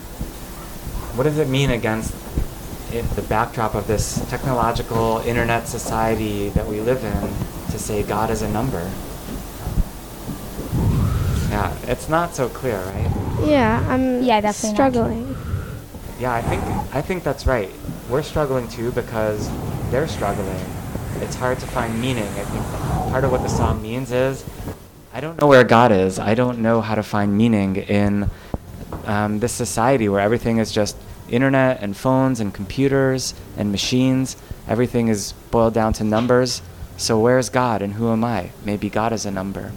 What 1.16 1.24
does 1.24 1.36
it 1.38 1.48
mean 1.48 1.70
against 1.70 2.14
it, 2.92 3.02
the 3.16 3.22
backdrop 3.22 3.74
of 3.74 3.88
this 3.88 4.24
technological 4.30 5.18
internet 5.26 5.66
society 5.66 6.50
that 6.50 6.64
we 6.64 6.80
live 6.80 7.02
in 7.02 7.72
to 7.72 7.76
say 7.76 8.04
God 8.04 8.30
is 8.30 8.40
a 8.42 8.48
number? 8.48 8.88
Yeah, 11.50 11.76
it's 11.88 12.08
not 12.08 12.36
so 12.36 12.48
clear, 12.48 12.78
right? 12.78 13.10
Yeah, 13.44 13.84
I'm 13.88 14.22
Yeah, 14.22 14.40
definitely 14.40 14.68
not. 14.68 14.76
struggling. 14.76 15.36
Yeah, 16.20 16.34
I 16.34 16.42
think 16.42 16.62
I 16.94 17.02
think 17.02 17.24
that's 17.24 17.46
right. 17.48 17.70
We're 18.08 18.22
struggling 18.22 18.68
too 18.68 18.92
because 18.92 19.50
they're 19.90 20.06
struggling. 20.06 20.64
It's 21.20 21.34
hard 21.34 21.58
to 21.58 21.66
find 21.66 22.00
meaning. 22.00 22.28
I 22.28 22.44
think 22.44 22.64
part 23.10 23.24
of 23.24 23.32
what 23.32 23.42
the 23.42 23.48
song 23.48 23.82
means 23.82 24.12
is 24.12 24.44
I 25.12 25.18
don't 25.20 25.40
know 25.40 25.48
where 25.48 25.64
God 25.64 25.90
is. 25.90 26.20
I 26.20 26.34
don't 26.34 26.60
know 26.60 26.80
how 26.80 26.94
to 26.94 27.02
find 27.02 27.36
meaning 27.36 27.74
in 27.74 28.30
um, 29.08 29.40
this 29.40 29.52
society 29.52 30.08
where 30.08 30.20
everything 30.20 30.58
is 30.58 30.70
just 30.70 30.96
internet 31.30 31.82
and 31.82 31.96
phones 31.96 32.40
and 32.40 32.54
computers 32.54 33.34
and 33.56 33.72
machines. 33.72 34.36
Everything 34.68 35.08
is 35.08 35.32
boiled 35.50 35.74
down 35.74 35.94
to 35.94 36.04
numbers. 36.04 36.62
So 36.98 37.18
where's 37.18 37.48
God 37.48 37.80
and 37.80 37.94
who 37.94 38.12
am 38.12 38.22
I? 38.22 38.50
Maybe 38.64 38.90
God 38.90 39.12
is 39.12 39.24
a 39.24 39.30
number. 39.30 39.72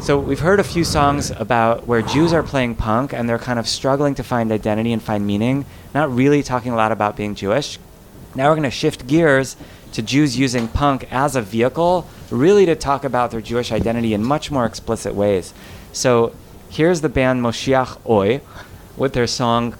So 0.00 0.18
we've 0.18 0.40
heard 0.40 0.60
a 0.60 0.64
few 0.64 0.84
songs 0.84 1.30
about 1.30 1.86
where 1.86 2.02
Jews 2.02 2.32
are 2.32 2.42
playing 2.42 2.74
punk 2.74 3.12
and 3.12 3.28
they're 3.28 3.38
kind 3.38 3.58
of 3.58 3.66
struggling 3.66 4.14
to 4.16 4.22
find 4.22 4.52
identity 4.52 4.92
and 4.92 5.02
find 5.02 5.26
meaning, 5.26 5.64
not 5.94 6.14
really 6.14 6.42
talking 6.42 6.72
a 6.72 6.76
lot 6.76 6.92
about 6.92 7.16
being 7.16 7.34
Jewish. 7.34 7.78
Now 8.34 8.48
we're 8.48 8.56
going 8.56 8.64
to 8.64 8.70
shift 8.70 9.06
gears 9.06 9.56
to 9.92 10.02
Jews 10.02 10.38
using 10.38 10.68
punk 10.68 11.06
as 11.12 11.36
a 11.36 11.42
vehicle, 11.42 12.06
really 12.30 12.66
to 12.66 12.74
talk 12.74 13.04
about 13.04 13.30
their 13.30 13.42
Jewish 13.42 13.70
identity 13.70 14.12
in 14.12 14.24
much 14.24 14.50
more 14.50 14.66
explicit 14.66 15.14
ways. 15.14 15.52
So 15.92 16.34
here's 16.72 17.02
the 17.02 17.08
band 17.08 17.42
Moshiach 17.42 17.98
Oi 18.08 18.40
with 18.96 19.12
their 19.12 19.26
song 19.26 19.74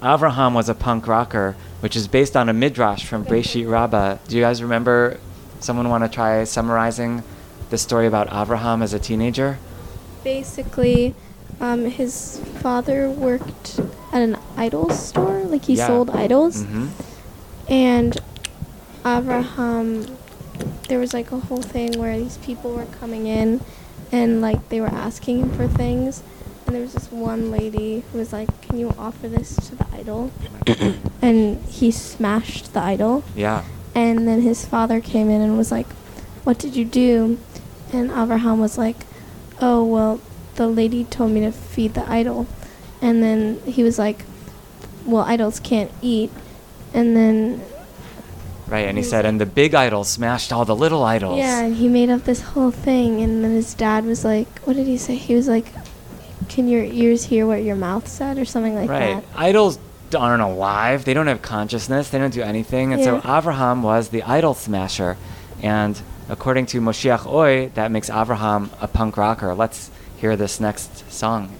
Avraham 0.00 0.54
was 0.54 0.68
a 0.68 0.74
punk 0.74 1.06
rocker, 1.06 1.56
which 1.80 1.94
is 1.94 2.08
based 2.08 2.34
on 2.36 2.48
a 2.48 2.54
midrash 2.54 3.04
from 3.04 3.24
Breshit 3.24 3.68
Rabbah. 3.68 4.16
Do 4.28 4.36
you 4.36 4.42
guys 4.42 4.62
remember? 4.62 5.18
Someone 5.58 5.90
want 5.90 6.04
to 6.04 6.08
try 6.08 6.42
summarizing 6.44 7.22
the 7.68 7.76
story 7.76 8.06
about 8.06 8.28
Avraham 8.28 8.82
as 8.82 8.94
a 8.94 8.98
teenager? 8.98 9.58
Basically, 10.24 11.14
um, 11.60 11.84
his 11.84 12.40
father 12.62 13.10
worked 13.10 13.78
at 14.10 14.22
an 14.22 14.38
idol 14.56 14.88
store, 14.88 15.42
like 15.44 15.66
he 15.66 15.74
Yeah. 15.74 15.88
sold 15.88 16.08
idols. 16.10 16.62
hmm 16.62 16.86
And 17.68 18.18
Abraham, 19.04 20.06
there 20.88 20.98
was 20.98 21.12
like 21.12 21.30
a 21.30 21.38
whole 21.40 21.62
thing 21.62 21.98
where 21.98 22.16
these 22.18 22.38
people 22.38 22.72
were 22.72 22.86
coming 22.86 23.26
in 23.26 23.60
and 24.12 24.40
like 24.40 24.68
they 24.68 24.80
were 24.80 24.88
asking 24.88 25.38
him 25.40 25.50
for 25.50 25.68
things. 25.68 26.22
And 26.66 26.74
there 26.74 26.82
was 26.82 26.92
this 26.92 27.10
one 27.10 27.50
lady 27.50 28.04
who 28.12 28.18
was 28.18 28.32
like, 28.32 28.60
Can 28.62 28.78
you 28.78 28.94
offer 28.98 29.28
this 29.28 29.56
to 29.68 29.76
the 29.76 29.86
idol? 29.92 30.30
and 31.22 31.62
he 31.64 31.90
smashed 31.90 32.72
the 32.74 32.80
idol. 32.80 33.24
Yeah. 33.34 33.64
And 33.94 34.26
then 34.28 34.42
his 34.42 34.64
father 34.64 35.00
came 35.00 35.28
in 35.28 35.40
and 35.40 35.56
was 35.56 35.72
like, 35.72 35.88
What 36.44 36.58
did 36.58 36.76
you 36.76 36.84
do? 36.84 37.38
And 37.92 38.10
Abraham 38.10 38.60
was 38.60 38.78
like, 38.78 38.96
Oh, 39.60 39.84
well, 39.84 40.20
the 40.54 40.68
lady 40.68 41.04
told 41.04 41.32
me 41.32 41.40
to 41.40 41.52
feed 41.52 41.94
the 41.94 42.08
idol. 42.08 42.46
And 43.02 43.22
then 43.22 43.60
he 43.64 43.82
was 43.82 43.98
like, 43.98 44.24
Well, 45.04 45.22
idols 45.22 45.60
can't 45.60 45.90
eat. 46.02 46.30
And 46.92 47.16
then, 47.16 47.62
Right, 48.70 48.86
and 48.86 48.96
he 48.96 49.02
said, 49.02 49.26
and 49.26 49.40
the 49.40 49.46
big 49.46 49.74
idol 49.74 50.04
smashed 50.04 50.52
all 50.52 50.64
the 50.64 50.76
little 50.76 51.02
idols. 51.02 51.38
yeah, 51.38 51.60
and 51.62 51.74
he 51.74 51.88
made 51.88 52.08
up 52.08 52.22
this 52.22 52.40
whole 52.40 52.70
thing. 52.70 53.20
And 53.20 53.42
then 53.42 53.50
his 53.50 53.74
dad 53.74 54.04
was 54.04 54.24
like, 54.24 54.60
What 54.60 54.76
did 54.76 54.86
he 54.86 54.96
say? 54.96 55.16
He 55.16 55.34
was 55.34 55.48
like, 55.48 55.66
Can 56.48 56.68
your 56.68 56.84
ears 56.84 57.24
hear 57.24 57.46
what 57.46 57.64
your 57.64 57.76
mouth 57.76 58.06
said? 58.06 58.38
Or 58.38 58.44
something 58.44 58.74
like 58.76 58.88
right. 58.88 59.22
that. 59.22 59.24
Idols 59.34 59.78
aren't 60.16 60.42
alive. 60.42 61.04
They 61.04 61.14
don't 61.14 61.26
have 61.26 61.42
consciousness. 61.42 62.10
They 62.10 62.18
don't 62.18 62.32
do 62.32 62.42
anything. 62.42 62.92
And 62.92 63.02
so 63.02 63.16
Yeah. 63.16 63.22
Avraham 63.40 63.82
was 63.82 64.08
the 64.10 64.22
idol 64.22 64.54
smasher. 64.54 65.16
And 65.62 66.00
according 66.28 66.66
to 66.66 66.80
Moshiach 66.80 67.26
Oi, 67.26 67.70
that 67.74 67.90
makes 67.90 68.08
Avraham 68.08 68.70
a 68.80 68.86
punk 68.88 69.16
rocker. 69.16 69.54
Let's 69.54 69.90
hear 70.16 70.36
this 70.36 70.60
next 70.60 71.10
song. 71.12 71.50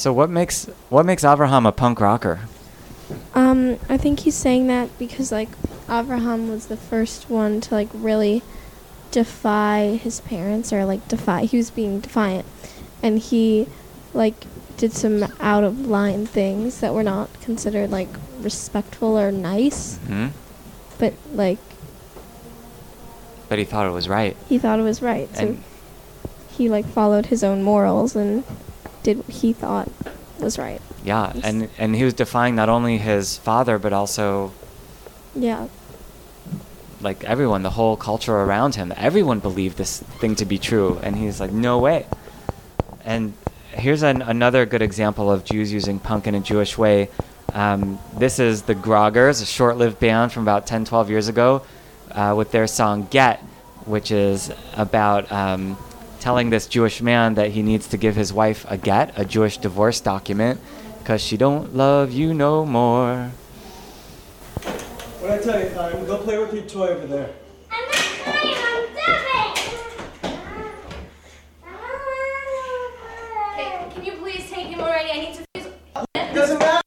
So 0.00 0.14
what 0.14 0.30
makes 0.30 0.64
what 0.88 1.04
makes 1.04 1.24
Avraham 1.24 1.68
a 1.68 1.72
punk 1.72 2.00
rocker? 2.00 2.40
Um, 3.34 3.78
I 3.86 3.98
think 3.98 4.20
he's 4.20 4.34
saying 4.34 4.66
that 4.68 4.88
because 4.98 5.30
like 5.30 5.50
Abraham 5.90 6.48
was 6.48 6.68
the 6.68 6.76
first 6.78 7.28
one 7.28 7.60
to 7.60 7.74
like 7.74 7.90
really 7.92 8.42
defy 9.10 9.96
his 10.02 10.20
parents 10.22 10.72
or 10.72 10.86
like 10.86 11.06
defy 11.08 11.44
he 11.44 11.58
was 11.58 11.70
being 11.70 12.00
defiant 12.00 12.46
and 13.02 13.18
he 13.18 13.66
like 14.14 14.46
did 14.78 14.94
some 14.94 15.24
out 15.38 15.64
of 15.64 15.86
line 15.86 16.24
things 16.24 16.80
that 16.80 16.94
were 16.94 17.02
not 17.02 17.28
considered 17.42 17.90
like 17.90 18.08
respectful 18.40 19.18
or 19.18 19.30
nice 19.30 19.98
Hmm? 20.06 20.28
but 20.98 21.12
like 21.34 21.58
But 23.50 23.58
he 23.58 23.64
thought 23.66 23.86
it 23.86 23.90
was 23.92 24.08
right. 24.08 24.34
he 24.48 24.58
thought 24.58 24.78
it 24.78 24.82
was 24.84 25.02
right 25.02 25.28
so 25.36 25.42
And 25.42 25.62
he 26.56 26.70
like 26.70 26.86
followed 26.86 27.26
his 27.26 27.42
own 27.44 27.62
morals 27.62 28.14
and 28.16 28.44
did 29.02 29.18
what 29.18 29.28
he 29.28 29.52
thought 29.52 29.90
was 30.38 30.58
right 30.58 30.80
yeah, 31.04 31.32
and 31.42 31.68
and 31.78 31.96
he 31.96 32.04
was 32.04 32.14
defying 32.14 32.54
not 32.54 32.68
only 32.68 32.98
his 32.98 33.38
father 33.38 33.78
but 33.78 33.92
also 33.92 34.52
yeah 35.34 35.68
like 37.02 37.24
everyone, 37.24 37.62
the 37.62 37.70
whole 37.70 37.96
culture 37.96 38.34
around 38.34 38.74
him. 38.74 38.92
Everyone 38.96 39.40
believed 39.40 39.76
this 39.76 40.00
thing 40.00 40.36
to 40.36 40.44
be 40.44 40.58
true, 40.58 40.98
and 41.02 41.16
he's 41.16 41.40
like, 41.40 41.52
no 41.52 41.78
way. 41.78 42.06
And 43.04 43.32
here's 43.72 44.02
an, 44.02 44.22
another 44.22 44.66
good 44.66 44.82
example 44.82 45.30
of 45.30 45.44
Jews 45.44 45.72
using 45.72 45.98
punk 45.98 46.26
in 46.26 46.34
a 46.34 46.40
Jewish 46.40 46.76
way. 46.76 47.08
Um, 47.52 47.98
this 48.16 48.38
is 48.38 48.62
the 48.62 48.74
Groggers, 48.74 49.42
a 49.42 49.46
short-lived 49.46 49.98
band 49.98 50.32
from 50.32 50.42
about 50.42 50.66
10, 50.66 50.84
12 50.84 51.10
years 51.10 51.28
ago, 51.28 51.62
uh, 52.10 52.34
with 52.36 52.52
their 52.52 52.66
song 52.66 53.08
"Get," 53.10 53.40
which 53.86 54.10
is 54.10 54.52
about 54.76 55.30
um, 55.32 55.76
telling 56.20 56.50
this 56.50 56.66
Jewish 56.66 57.00
man 57.00 57.34
that 57.34 57.50
he 57.50 57.62
needs 57.62 57.88
to 57.88 57.96
give 57.96 58.14
his 58.14 58.32
wife 58.32 58.64
a 58.68 58.76
get, 58.76 59.18
a 59.18 59.24
Jewish 59.24 59.56
divorce 59.56 60.00
document, 60.00 60.60
because 60.98 61.22
she 61.22 61.36
don't 61.36 61.74
love 61.74 62.12
you 62.12 62.34
no 62.34 62.64
more. 62.66 63.32
What 65.20 65.30
I 65.30 65.38
tell 65.38 65.60
you, 65.60 65.70
Chaim, 65.70 66.06
go 66.06 66.18
play 66.18 66.38
with 66.38 66.52
your 66.54 66.64
toy 66.64 66.88
over 66.88 67.06
there. 67.06 67.30
I'm 67.70 67.84
not 67.86 67.94
playing, 67.94 68.56
I'm 68.56 68.86
dubbing. 68.94 69.56
Okay, 73.52 73.90
can 73.94 74.04
you 74.04 74.12
please 74.12 74.50
take 74.50 74.66
him 74.66 74.80
already? 74.80 75.10
I 75.10 75.20
need 75.20 75.34
to. 75.34 75.44
Doesn't 76.34 76.58
matter. 76.58 76.79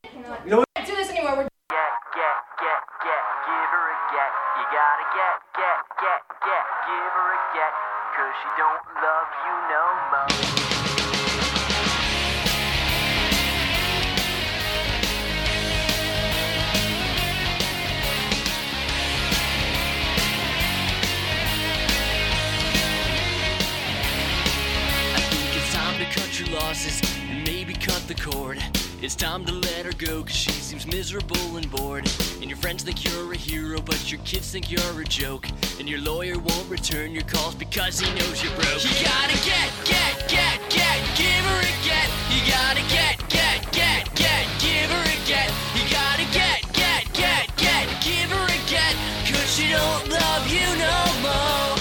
Kids 34.23 34.51
think 34.51 34.71
you're 34.71 35.01
a 35.01 35.03
joke. 35.05 35.47
And 35.79 35.89
your 35.89 35.99
lawyer 35.99 36.37
won't 36.37 36.69
return 36.69 37.11
your 37.11 37.23
calls 37.23 37.55
because 37.55 37.99
he 37.99 38.07
knows 38.15 38.43
you're 38.43 38.53
broke. 38.55 38.83
You 38.83 38.93
gotta 39.03 39.37
get, 39.43 39.69
get, 39.85 40.29
get, 40.29 40.59
get, 40.69 40.97
give 41.17 41.43
her 41.51 41.59
a 41.59 41.73
get. 41.83 42.07
You 42.31 42.39
gotta 42.49 42.83
get, 42.89 43.17
get, 43.29 43.59
get, 43.71 44.15
get, 44.15 44.45
give 44.59 44.89
her 44.89 45.03
a 45.03 45.17
get. 45.27 45.49
You 45.75 45.83
gotta 45.91 46.25
get, 46.31 46.61
get, 46.73 47.13
get, 47.13 47.55
get, 47.57 47.85
give 48.03 48.29
her 48.31 48.45
a 48.45 48.59
get. 48.69 48.93
Cause 49.27 49.55
she 49.55 49.69
don't 49.69 50.09
love 50.09 50.43
you 50.47 50.67
no 50.77 50.97
more. 51.21 51.75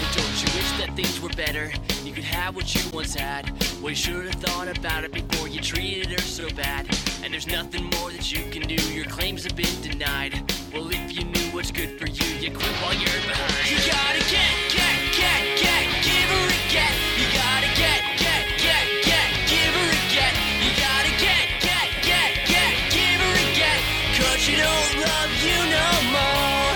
But 0.00 0.10
don't 0.16 0.36
you 0.42 0.48
wish 0.58 0.70
that 0.78 0.92
things 0.94 1.20
were 1.20 1.30
better? 1.30 1.70
You 2.04 2.12
could 2.12 2.24
have 2.24 2.56
what 2.56 2.74
you 2.74 2.82
once 2.92 3.14
had. 3.14 3.50
Well, 3.80 3.90
you 3.90 3.96
should 3.96 4.26
have 4.26 4.42
thought 4.42 4.68
about 4.76 5.04
it 5.04 5.12
before 5.12 5.48
you 5.48 5.60
treated 5.60 6.10
her 6.10 6.18
so 6.18 6.48
bad. 6.50 6.86
And 7.22 7.32
there's 7.32 7.46
nothing 7.46 7.84
more 7.84 8.10
that 8.10 8.30
you 8.30 8.50
can 8.50 8.62
do. 8.62 8.82
Your 8.92 9.06
claims 9.06 9.44
have 9.44 9.56
been 9.56 9.80
denied. 9.80 10.34
Well, 10.72 10.90
if 10.90 11.12
you 11.12 11.24
knew 11.24 11.43
what's 11.54 11.70
good 11.70 11.98
for 12.00 12.08
you, 12.08 12.26
you 12.42 12.50
quit 12.50 12.74
while 12.82 12.92
you're 12.92 13.22
behind. 13.30 13.70
You 13.70 13.78
gotta 13.86 14.18
get, 14.26 14.50
get, 14.74 14.96
get, 15.14 15.42
get, 15.54 15.84
give 16.02 16.28
her 16.34 16.46
a 16.50 16.60
get. 16.66 16.94
You 17.14 17.26
gotta 17.30 17.70
get, 17.78 18.00
get, 18.18 18.42
get, 18.58 18.84
get, 19.06 19.28
give 19.46 19.70
her 19.70 19.86
a 19.86 20.02
get. 20.10 20.34
You 20.66 20.70
gotta 20.82 21.12
get, 21.22 21.46
get, 21.62 21.86
get, 22.02 22.30
get, 22.50 22.72
give 22.90 23.18
her 23.22 23.34
a 23.38 23.46
get. 23.54 23.80
Cause 24.18 24.38
she 24.42 24.56
don't 24.58 24.90
love 24.98 25.30
you 25.46 25.58
no 25.70 25.88
more. 26.10 26.74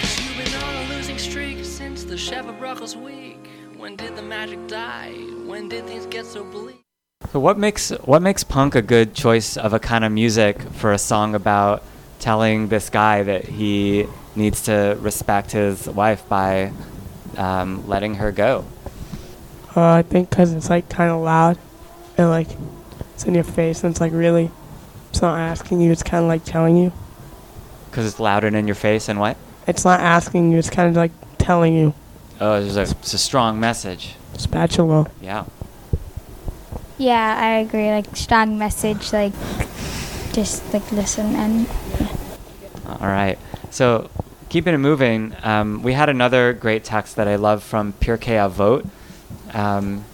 Cause 0.00 0.16
you've 0.24 0.36
been 0.40 0.54
on 0.56 0.74
a 0.74 0.88
losing 0.88 1.18
streak 1.18 1.62
since 1.62 2.04
the 2.04 2.16
Brachos 2.16 2.96
week. 2.96 3.46
When 3.76 3.94
did 3.94 4.16
the 4.16 4.22
magic 4.22 4.66
die? 4.68 5.12
When 5.44 5.68
did 5.68 5.84
things 5.84 6.06
get 6.06 6.24
so 6.24 6.44
bleak? 6.44 6.82
So 7.30 7.40
what 7.40 7.58
makes 7.58 7.90
what 7.90 8.22
makes 8.22 8.42
punk 8.42 8.74
a 8.74 8.80
good 8.80 9.12
choice 9.12 9.58
of 9.58 9.74
a 9.74 9.78
kind 9.78 10.02
of 10.02 10.12
music 10.12 10.62
for 10.62 10.92
a 10.92 10.98
song 10.98 11.34
about 11.34 11.82
telling 12.18 12.68
this 12.68 12.90
guy 12.90 13.22
that 13.22 13.44
he 13.44 14.06
needs 14.34 14.62
to 14.62 14.96
respect 15.00 15.52
his 15.52 15.86
wife 15.88 16.28
by 16.28 16.72
um, 17.36 17.86
letting 17.88 18.14
her 18.16 18.32
go? 18.32 18.64
Uh, 19.76 19.82
I 19.92 20.02
think 20.02 20.30
'cause 20.30 20.52
it's 20.52 20.70
like 20.70 20.88
kind 20.88 21.10
of 21.10 21.20
loud 21.20 21.58
and 22.16 22.28
like 22.30 22.48
it's 23.14 23.24
in 23.24 23.34
your 23.34 23.44
face 23.44 23.84
and 23.84 23.92
it's 23.92 24.00
like 24.00 24.12
really, 24.12 24.50
it's 25.10 25.22
not 25.22 25.38
asking 25.38 25.80
you, 25.80 25.92
it's 25.92 26.02
kind 26.02 26.24
of 26.24 26.28
like 26.28 26.44
telling 26.44 26.76
you. 26.76 26.92
Because 27.90 28.06
it's 28.06 28.18
loud 28.20 28.44
and 28.44 28.56
in 28.56 28.66
your 28.66 28.74
face 28.74 29.08
and 29.08 29.18
what? 29.20 29.36
It's 29.66 29.84
not 29.84 30.00
asking 30.00 30.50
you, 30.52 30.58
it's 30.58 30.70
kind 30.70 30.88
of 30.88 30.96
like 30.96 31.12
telling 31.38 31.74
you. 31.74 31.94
Oh, 32.40 32.54
it's 32.60 32.76
a, 32.76 32.82
it's 32.82 33.14
a 33.14 33.18
strong 33.18 33.58
message. 33.60 34.14
Spatula. 34.36 35.10
Yeah. 35.20 35.44
Yeah, 36.96 37.36
I 37.38 37.58
agree. 37.58 37.90
Like 37.90 38.14
strong 38.16 38.58
message, 38.58 39.12
like 39.12 39.32
just 40.32 40.72
like 40.72 40.90
listen 40.92 41.34
and 41.36 41.66
All 42.88 43.06
right. 43.06 43.38
So 43.70 44.10
keeping 44.48 44.74
it 44.74 44.78
moving, 44.78 45.36
um, 45.42 45.82
we 45.82 45.92
had 45.92 46.08
another 46.08 46.52
great 46.52 46.84
text 46.84 47.16
that 47.16 47.28
I 47.28 47.36
love 47.36 47.62
from 47.62 47.92
Pirkei 47.94 48.38
Avot, 48.38 48.88
um, 49.54 50.04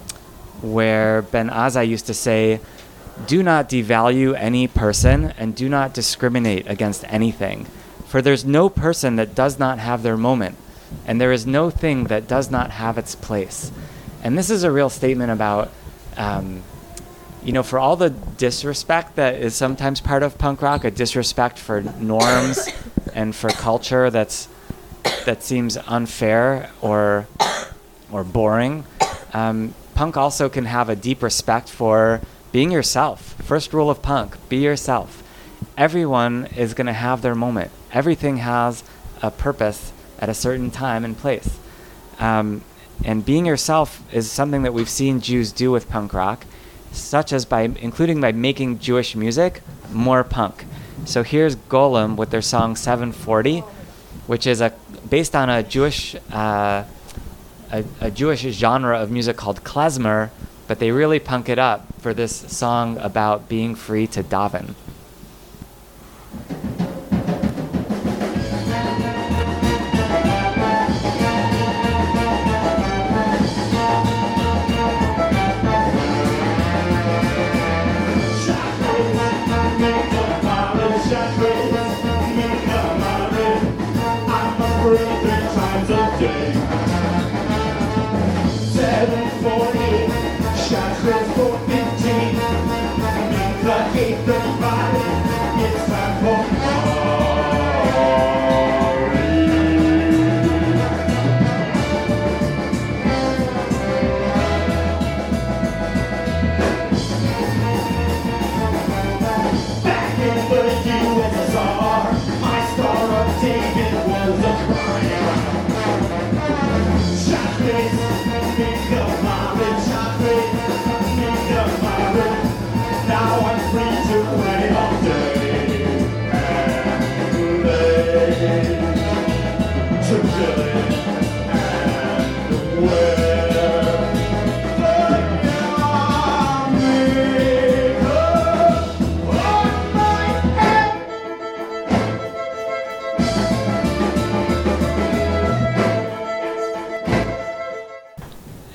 where 0.60 1.22
Ben 1.22 1.50
Azzai 1.50 1.88
used 1.88 2.06
to 2.06 2.14
say, 2.14 2.60
Do 3.26 3.42
not 3.42 3.68
devalue 3.68 4.37
any 4.37 4.66
person 4.66 5.32
and 5.38 5.54
do 5.54 5.68
not 5.68 5.94
discriminate 5.94 6.68
against 6.68 7.04
anything. 7.12 7.66
For 8.08 8.20
there's 8.20 8.44
no 8.44 8.68
person 8.68 9.16
that 9.16 9.34
does 9.34 9.58
not 9.58 9.78
have 9.78 10.02
their 10.02 10.16
moment, 10.16 10.56
and 11.06 11.20
there 11.20 11.32
is 11.32 11.46
no 11.46 11.70
thing 11.70 12.04
that 12.04 12.26
does 12.26 12.50
not 12.50 12.72
have 12.72 12.98
its 12.98 13.14
place. 13.14 13.70
And 14.22 14.37
this 14.37 14.50
is 14.50 14.64
a 14.64 14.70
real 14.70 14.90
statement 14.90 15.30
about, 15.30 15.70
um, 16.16 16.62
you 17.44 17.52
know, 17.52 17.62
for 17.62 17.78
all 17.78 17.96
the 17.96 18.11
disrespect 18.11 19.16
that 19.16 19.35
is 19.35 19.54
sometimes 19.54 20.00
part 20.00 20.22
of 20.22 20.38
punk 20.38 20.62
rock, 20.62 20.85
a 20.85 20.90
disrespect 20.90 21.59
for 21.59 21.83
norms 21.83 22.68
and 23.14 23.35
for 23.35 23.50
culture 23.50 24.11
that's 24.11 24.48
that 25.26 25.42
seems 25.42 25.76
unfair 25.87 26.70
or 26.80 27.26
or 28.11 28.24
boring. 28.24 28.85
Um, 29.33 29.74
punk 29.94 30.16
also 30.16 30.48
can 30.48 30.64
have 30.64 30.88
a 30.88 30.96
deep 30.96 31.22
respect 31.22 31.68
for 31.68 32.20
being 32.50 32.70
yourself. 32.70 33.35
First 33.42 33.74
rule 33.74 33.90
of 33.90 34.00
punk: 34.00 34.37
be 34.48 34.57
yourself. 34.57 35.22
Everyone 35.76 36.46
is 36.57 36.72
going 36.72 36.87
to 36.87 36.92
have 36.92 37.20
their 37.20 37.35
moment. 37.35 37.70
Everything 37.92 38.38
has 38.38 38.85
a 39.22 39.30
purpose 39.30 39.92
at 40.18 40.28
a 40.28 40.35
certain 40.35 40.70
time 40.70 41.04
and 41.04 41.16
place. 41.16 41.59
Um, 42.18 42.62
and 43.04 43.24
being 43.24 43.44
yourself 43.44 44.02
is 44.12 44.30
something 44.30 44.62
that 44.62 44.72
we've 44.72 44.88
seen 44.88 45.20
Jews 45.20 45.52
do 45.52 45.70
with 45.70 45.90
punk 45.90 46.14
rock, 46.14 46.46
such 46.96 47.33
as 47.33 47.44
by 47.44 47.62
including 47.62 48.20
by 48.20 48.33
making 48.33 48.78
Jewish 48.78 49.14
music 49.14 49.62
more 49.92 50.24
punk. 50.24 50.64
So 51.04 51.22
here's 51.22 51.57
Golem 51.57 52.16
with 52.16 52.30
their 52.30 52.42
song 52.42 52.76
740, 52.76 53.61
which 54.26 54.46
is 54.46 54.61
a 54.61 54.72
based 55.09 55.35
on 55.37 55.50
a 55.50 55.62
Jewish 55.62 56.14
uh, 56.33 56.85
a, 57.70 57.85
a 58.00 58.11
Jewish 58.11 58.42
genre 58.42 58.98
of 58.98 59.11
music 59.11 59.37
called 59.37 59.64
klezmer, 59.64 60.30
but 60.68 60.78
they 60.78 60.90
really 60.90 61.18
punk 61.18 61.48
it 61.48 61.59
up 61.59 61.87
for 62.00 62.14
this 62.14 62.35
song 62.35 62.96
about 62.98 63.48
being 63.48 63.74
free 63.74 64.07
to 64.09 64.22
daven. 64.22 64.74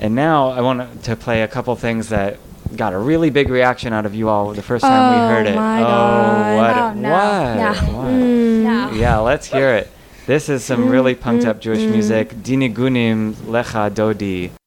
And 0.02 0.16
now 0.16 0.50
I 0.50 0.62
want 0.62 1.04
to 1.04 1.16
play 1.16 1.44
a 1.44 1.48
couple 1.48 1.76
things 1.76 2.10
that 2.10 2.40
got 2.76 2.94
a 2.94 2.98
really 2.98 3.30
big 3.30 3.50
reaction 3.50 3.94
out 3.94 4.06
of 4.06 4.16
you 4.16 4.28
all 4.30 4.54
the 4.54 4.62
first 4.62 4.84
time 4.84 5.14
we 5.14 5.22
Oh 5.22 5.28
heard 5.28 5.48
it. 5.48 5.56
my 5.56 5.82
oh, 5.82 5.84
God. 5.84 6.56
what? 6.58 6.78
Oh, 6.78 6.94
no. 7.00 7.12
What? 7.12 7.56
No. 7.56 7.98
What? 7.98 8.08
Mm. 8.08 8.64
No. 8.64 8.92
Yeah, 8.94 9.18
let's 9.20 9.48
hear 9.48 9.76
it. 9.76 9.92
This 10.30 10.48
is 10.48 10.64
some 10.64 10.90
really 10.90 11.16
punked 11.16 11.44
up 11.48 11.60
Jewish 11.60 11.80
mm. 11.80 11.90
music. 11.90 12.30
Dinigunim 12.44 13.34
Lecha 13.50 13.90
Dodi. 13.90 14.59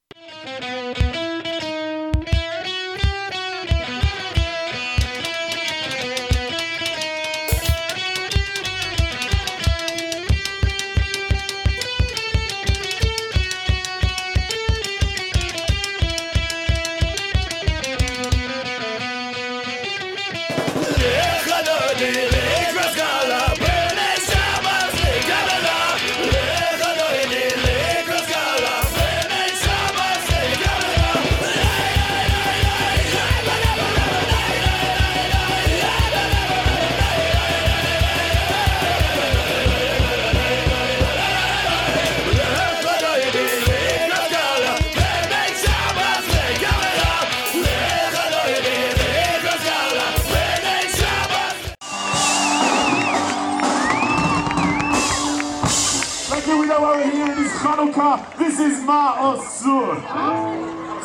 Ma'oz 59.33 59.45
Tzur. 59.49 59.97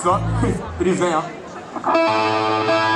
So, 0.03 0.19
it 0.81 0.87
is 0.87 0.99
there. 0.99 2.86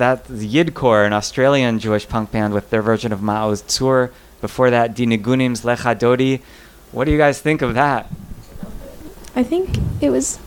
Yes, 0.00 0.26
that's 0.26 0.30
Yidcore, 0.30 1.06
an 1.06 1.12
Australian 1.12 1.78
Jewish 1.78 2.08
punk 2.08 2.32
band 2.32 2.54
with 2.54 2.70
their 2.70 2.80
version 2.80 3.12
of 3.12 3.20
Ma'oz 3.20 3.62
Tzur. 3.64 4.10
Before 4.40 4.70
that, 4.70 4.96
Dinigunim's 4.96 5.60
Lecha 5.60 5.94
Dodi. 5.94 6.40
What 6.90 7.04
do 7.04 7.12
you 7.12 7.18
guys 7.18 7.40
think 7.40 7.60
of 7.60 7.74
that? 7.74 8.10
I 9.36 9.42
think 9.42 9.76
it 10.00 10.08
was 10.08 10.38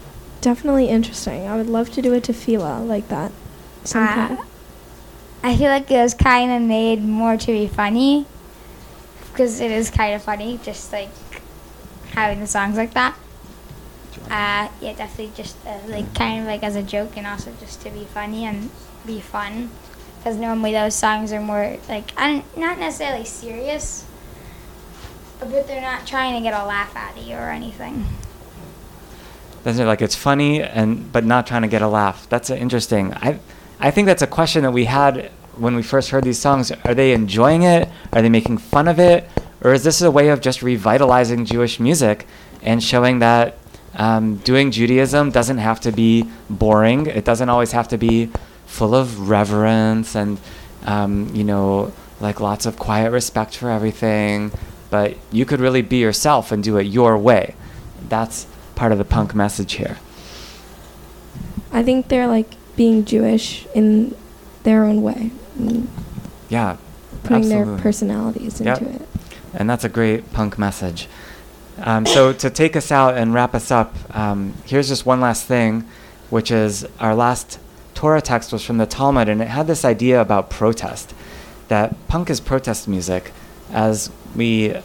definitely 0.42 0.90
interesting. 0.90 1.48
I 1.48 1.56
would 1.56 1.68
love 1.68 1.92
to 1.92 2.02
do 2.02 2.16
a 2.16 2.20
tefillah 2.20 2.88
like 2.88 3.10
that 3.10 3.32
sometime. 3.84 4.40
Uh, 4.40 4.44
I 5.44 5.56
feel 5.56 5.70
like 5.70 5.92
it 5.92 6.02
was 6.02 6.16
kind 6.16 6.52
of 6.52 6.62
made 6.62 7.04
more 7.04 7.38
to 7.38 7.48
be 7.48 7.68
funny 7.68 8.26
because 9.32 9.60
it 9.60 9.70
is 9.70 9.92
kind 9.92 10.16
of 10.16 10.24
funny, 10.24 10.60
just 10.64 10.92
like 10.92 11.12
having 12.16 12.40
the 12.40 12.48
songs 12.48 12.76
like 12.76 12.96
that. 12.96 13.16
Uh, 14.26 14.70
yeah, 14.82 14.94
definitely 14.94 15.32
just 15.36 15.56
uh, 15.68 15.78
like 15.88 16.12
kind 16.16 16.42
of 16.42 16.48
like 16.48 16.64
as 16.64 16.76
a 16.76 16.82
joke 16.82 17.16
and 17.18 17.28
also 17.28 17.54
just 17.60 17.82
to 17.82 17.92
be 17.92 18.06
funny 18.06 18.46
and 18.46 18.72
be 19.06 19.20
fun. 19.20 19.70
Because 20.18 20.38
normally 20.38 20.72
those 20.72 20.96
songs 20.96 21.34
are 21.34 21.42
more 21.42 21.78
like 21.90 22.14
I 22.18 22.44
don't, 22.56 22.80
necessarily 22.80 23.26
serious, 23.26 24.06
but 25.40 25.68
they're 25.68 25.82
not 25.82 26.08
trying 26.08 26.36
to 26.36 26.42
get 26.42 26.54
a 26.54 26.66
laugh 26.66 26.96
out 26.96 27.18
of 27.18 27.24
you 27.24 27.36
or 27.36 27.50
anything. 27.50 28.06
That's 29.64 29.80
it, 29.80 29.86
like 29.86 30.02
it's 30.02 30.16
funny 30.16 30.62
and 30.62 31.12
but 31.12 31.26
not 31.26 31.46
trying 31.46 31.64
to 31.64 31.68
get 31.68 31.82
a 31.82 31.88
laugh. 31.88 32.28
That's 32.30 32.50
interesting. 32.50 33.14
I 33.16 33.40
I 33.80 33.92
think 33.92 34.06
that's 34.06 34.22
a 34.22 34.28
question 34.28 34.64
that 34.64 34.72
we 34.72 34.86
had 34.86 35.30
when 35.58 35.76
we 35.76 35.84
first 35.84 36.10
heard 36.12 36.24
these 36.24 36.40
songs. 36.40 36.72
Are 36.86 36.94
they 36.94 37.12
enjoying 37.12 37.64
it? 37.64 37.90
Are 38.14 38.22
they 38.22 38.30
making 38.30 38.60
fun 38.60 38.88
of 38.88 39.00
it? 39.00 39.30
Or 39.62 39.74
is 39.74 39.84
this 39.84 40.02
a 40.02 40.12
way 40.12 40.30
of 40.30 40.42
just 40.42 40.62
revitalizing 40.62 41.46
Jewish 41.46 41.80
music 41.80 42.28
and 42.62 42.82
showing 42.82 43.20
that 43.20 43.58
um, 43.96 44.38
doing 44.38 44.72
Judaism 44.72 45.32
doesn't 45.32 45.60
have 45.60 45.80
to 45.82 45.92
be 45.92 46.26
boring. 46.50 47.06
It 47.06 47.26
doesn't 47.26 47.50
always 47.50 47.72
have 47.74 47.88
to 47.90 47.98
be 47.98 48.32
full 48.74 48.96
of 48.96 49.30
reverence 49.30 50.16
and 50.16 50.40
um, 50.86 51.30
you 51.34 51.44
know 51.44 51.94
like 52.20 52.40
lots 52.40 52.66
of 52.66 52.78
quiet 52.80 53.12
respect 53.12 53.56
for 53.56 53.70
everything. 53.70 54.52
But 54.90 55.18
you 55.32 55.46
could 55.46 55.60
really 55.60 55.82
be 55.82 55.98
yourself 55.98 56.52
and 56.52 56.64
do 56.64 56.78
it 56.78 56.84
your 56.84 57.18
way. 57.18 57.56
That's 58.10 58.46
part 58.76 58.92
of 58.92 58.98
the 58.98 59.06
punk 59.06 59.34
message 59.36 59.74
here. 59.74 59.98
I 61.72 61.82
think 61.84 62.08
they're 62.08 62.28
like 62.28 62.52
being 62.76 63.04
Jewish 63.06 63.66
in 63.74 64.16
their 64.64 64.84
own 64.84 65.02
way, 65.02 65.32
Yeah. 66.50 66.78
putting 67.24 67.50
their 67.50 67.60
absolutely. 67.62 67.82
personalities 67.82 68.62
Yep. 68.62 68.82
into 68.82 68.94
it. 68.96 69.08
And 69.56 69.70
that's 69.70 69.84
a 69.84 69.90
great 69.90 70.32
punk 70.34 70.58
message. 70.60 71.08
Um, 71.82 72.06
so 72.06 72.32
to 72.34 72.50
take 72.52 72.76
us 72.76 72.92
out 72.92 73.18
and 73.18 73.34
wrap 73.34 73.56
us 73.56 73.72
up, 73.72 73.96
um, 74.16 74.54
here's 74.66 74.88
just 74.88 75.06
one 75.06 75.20
last 75.20 75.46
thing, 75.46 75.86
which 76.30 76.52
is 76.52 76.86
our 77.00 77.16
last 77.16 77.58
Torah 78.04 78.22
text 78.22 78.52
was 78.52 78.66
from 78.66 78.80
the 78.80 78.86
Talmud, 78.86 79.30
and 79.30 79.42
it 79.42 79.48
had 79.48 79.66
this 79.66 79.86
idea 79.86 80.20
about 80.20 80.50
protest, 80.50 81.14
that 81.70 81.96
punk 82.10 82.30
is 82.30 82.42
protest 82.42 82.86
music, 82.86 83.32
as 83.72 84.12
we 84.36 84.76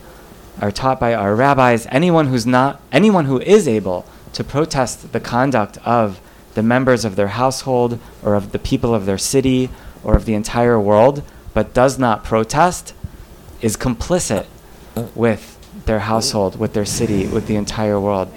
are 0.61 0.71
taught 0.71 1.01
by 1.01 1.15
our 1.15 1.35
rabbis. 1.35 1.89
Anyone 1.91 2.29
who's 2.29 2.47
not, 2.47 2.81
anyone 2.93 3.25
who 3.25 3.41
is 3.41 3.67
able 3.67 4.07
to 4.35 4.45
protest 4.45 5.13
the 5.13 5.19
conduct 5.19 5.79
of 5.85 6.21
the 6.55 6.63
members 6.63 7.05
of 7.05 7.17
their 7.17 7.27
household 7.27 7.99
or 8.23 8.37
of 8.37 8.53
the 8.53 8.59
people 8.61 8.95
of 8.95 9.05
their 9.05 9.19
city 9.19 9.69
or 10.05 10.15
of 10.15 10.25
the 10.25 10.35
entire 10.35 10.79
world, 10.79 11.25
but 11.55 11.75
does 11.75 11.99
not 11.99 12.23
protest, 12.23 12.95
is 13.61 13.77
complicit 13.77 14.47
with 15.17 15.59
their 15.87 15.99
household, 15.99 16.57
with 16.57 16.73
their 16.73 16.85
city, 16.85 17.27
with 17.27 17.49
the 17.49 17.57
entire 17.57 17.99
world. 17.99 18.33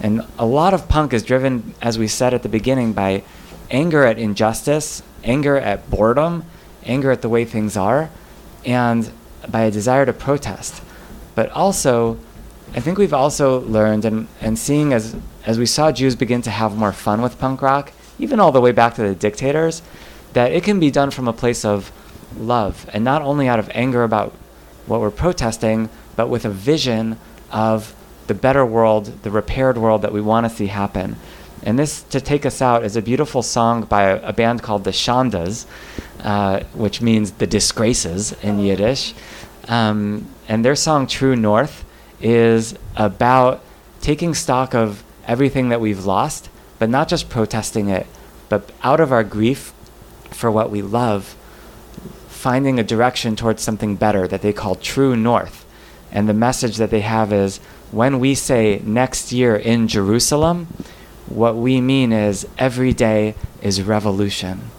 And 0.00 0.22
a 0.38 0.46
lot 0.46 0.72
of 0.72 0.88
punk 0.88 1.12
is 1.12 1.22
driven, 1.22 1.74
as 1.82 1.98
we 1.98 2.08
said 2.08 2.32
at 2.32 2.42
the 2.42 2.48
beginning, 2.48 2.94
by 2.94 3.22
anger 3.70 4.04
at 4.04 4.18
injustice, 4.18 5.02
anger 5.22 5.56
at 5.56 5.88
boredom, 5.90 6.44
anger 6.84 7.10
at 7.10 7.22
the 7.22 7.28
way 7.28 7.44
things 7.44 7.76
are, 7.76 8.10
and 8.64 9.10
by 9.48 9.62
a 9.62 9.70
desire 9.70 10.06
to 10.06 10.12
protest. 10.12 10.82
But 11.34 11.50
also, 11.50 12.18
I 12.74 12.80
think 12.80 12.98
we've 12.98 13.14
also 13.14 13.60
learned, 13.60 14.04
and, 14.04 14.28
and 14.40 14.58
seeing 14.58 14.92
as, 14.92 15.16
as 15.46 15.58
we 15.58 15.66
saw 15.66 15.92
Jews 15.92 16.16
begin 16.16 16.42
to 16.42 16.50
have 16.50 16.76
more 16.76 16.92
fun 16.92 17.22
with 17.22 17.38
punk 17.38 17.62
rock, 17.62 17.92
even 18.18 18.40
all 18.40 18.52
the 18.52 18.60
way 18.60 18.72
back 18.72 18.94
to 18.94 19.02
the 19.02 19.14
dictators, 19.14 19.82
that 20.32 20.52
it 20.52 20.64
can 20.64 20.80
be 20.80 20.90
done 20.90 21.10
from 21.10 21.28
a 21.28 21.32
place 21.32 21.64
of 21.64 21.92
love, 22.36 22.88
and 22.92 23.04
not 23.04 23.22
only 23.22 23.48
out 23.48 23.58
of 23.58 23.70
anger 23.74 24.02
about 24.02 24.32
what 24.86 25.00
we're 25.00 25.10
protesting, 25.10 25.88
but 26.16 26.28
with 26.28 26.44
a 26.44 26.50
vision 26.50 27.18
of 27.50 27.94
the 28.26 28.34
better 28.34 28.64
world, 28.64 29.22
the 29.22 29.30
repaired 29.30 29.78
world 29.78 30.02
that 30.02 30.12
we 30.12 30.20
want 30.20 30.48
to 30.48 30.54
see 30.54 30.66
happen. 30.66 31.16
And 31.64 31.78
this, 31.78 32.02
to 32.04 32.20
take 32.20 32.44
us 32.44 32.60
out, 32.60 32.84
is 32.84 32.94
a 32.94 33.02
beautiful 33.02 33.42
song 33.42 33.84
by 33.84 34.02
a, 34.02 34.28
a 34.28 34.32
band 34.32 34.62
called 34.62 34.84
the 34.84 34.92
Shondes, 34.92 35.66
uh, 36.22 36.60
which 36.74 37.00
means 37.00 37.32
the 37.32 37.46
disgraces 37.46 38.32
in 38.42 38.58
Yiddish. 38.58 39.14
Um, 39.66 40.28
and 40.46 40.62
their 40.62 40.76
song 40.76 41.06
True 41.06 41.34
North 41.34 41.84
is 42.20 42.74
about 42.96 43.64
taking 44.02 44.34
stock 44.34 44.74
of 44.74 45.02
everything 45.26 45.70
that 45.70 45.80
we've 45.80 46.04
lost, 46.04 46.50
but 46.78 46.90
not 46.90 47.08
just 47.08 47.30
protesting 47.30 47.88
it, 47.88 48.06
but 48.50 48.70
out 48.82 49.00
of 49.00 49.10
our 49.10 49.24
grief 49.24 49.72
for 50.30 50.50
what 50.50 50.70
we 50.70 50.82
love, 50.82 51.34
finding 52.28 52.78
a 52.78 52.84
direction 52.84 53.36
towards 53.36 53.62
something 53.62 53.96
better 53.96 54.28
that 54.28 54.42
they 54.42 54.52
call 54.52 54.74
True 54.74 55.16
North. 55.16 55.64
And 56.12 56.28
the 56.28 56.34
message 56.34 56.76
that 56.76 56.90
they 56.90 57.00
have 57.00 57.32
is 57.32 57.56
when 57.90 58.20
we 58.20 58.34
say 58.34 58.82
next 58.84 59.32
year 59.32 59.56
in 59.56 59.88
Jerusalem, 59.88 60.66
what 61.26 61.56
we 61.56 61.80
mean 61.80 62.12
is 62.12 62.46
every 62.58 62.92
day 62.92 63.34
is 63.62 63.82
revolution. 63.82 64.70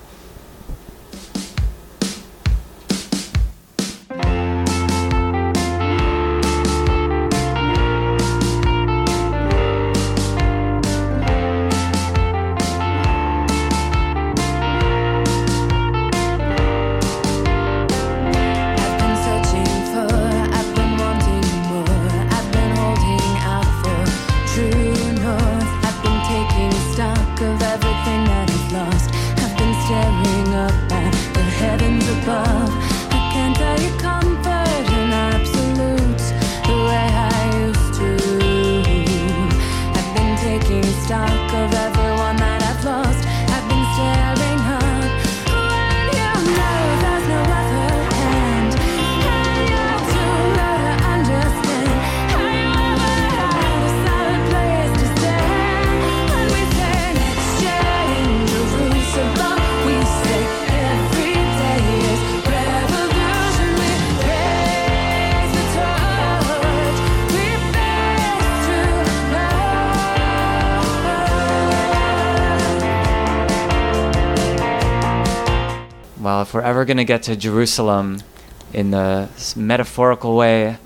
Well, 76.35 76.41
if 76.41 76.53
we're 76.53 76.63
ever 76.63 76.83
going 76.83 76.97
to 76.97 77.05
get 77.05 77.23
to 77.23 77.37
Jerusalem 77.37 78.21
in 78.73 78.91
the 78.91 79.29
metaphorical 79.55 80.35
way, 80.35 80.77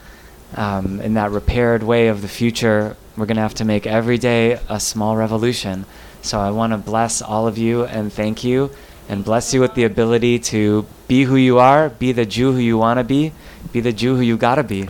um, 0.56 1.02
in 1.02 1.16
that 1.16 1.32
repaired 1.32 1.82
way 1.82 2.10
of 2.10 2.22
the 2.22 2.28
future, 2.28 2.96
we're 3.18 3.26
going 3.26 3.38
to 3.38 3.42
have 3.42 3.56
to 3.56 3.66
make 3.66 3.88
every 3.88 4.20
day 4.20 4.60
a 4.70 4.80
small 4.80 5.18
revolution. 5.18 5.86
So 6.22 6.40
I 6.40 6.52
want 6.52 6.74
to 6.74 6.78
bless 6.78 7.24
all 7.24 7.48
of 7.48 7.58
you 7.58 7.86
and 7.86 8.14
thank 8.14 8.44
you, 8.44 8.70
and 9.10 9.26
bless 9.26 9.52
you 9.52 9.60
with 9.60 9.74
the 9.74 9.86
ability 9.86 10.38
to 10.54 10.86
be 11.08 11.24
who 11.24 11.36
you 11.36 11.58
are, 11.58 11.90
be 11.90 12.12
the 12.12 12.28
Jew 12.28 12.52
who 12.52 12.60
you 12.60 12.78
want 12.78 13.00
to 13.00 13.04
be, 13.04 13.34
be 13.72 13.80
the 13.80 13.92
Jew 13.92 14.18
who 14.18 14.22
you 14.22 14.38
got 14.38 14.56
to 14.56 14.64
be. 14.64 14.88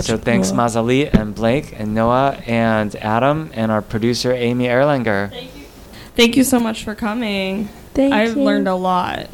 So 0.00 0.16
thanks, 0.16 0.52
Noah. 0.52 0.68
Mazali 0.68 1.12
and 1.12 1.34
Blake 1.34 1.78
and 1.78 1.94
Noah 1.94 2.40
and 2.46 2.96
Adam 2.96 3.50
and 3.52 3.70
our 3.70 3.82
producer 3.82 4.32
Amy 4.32 4.68
Erlanger. 4.68 5.28
Thank 6.16 6.38
you 6.38 6.44
so 6.44 6.58
much 6.58 6.82
for 6.82 6.94
coming. 6.94 7.68
Thank 7.92 8.14
I've 8.14 8.38
you. 8.38 8.42
learned 8.42 8.68
a 8.68 8.74
lot. 8.74 9.28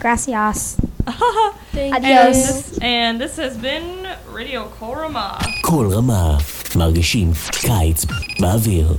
Gracias. 0.00 0.76
Adios. 1.74 2.78
And, 2.80 3.20
this 3.20 3.36
has 3.36 3.56
been 3.58 4.08
Radio 4.32 4.68
Kol 4.78 4.94
Ramah. 4.96 5.38
Koroma, 5.62 6.42
מרגישים 6.76 7.32
קיץ 7.50 8.04
באוויר. 8.40 8.96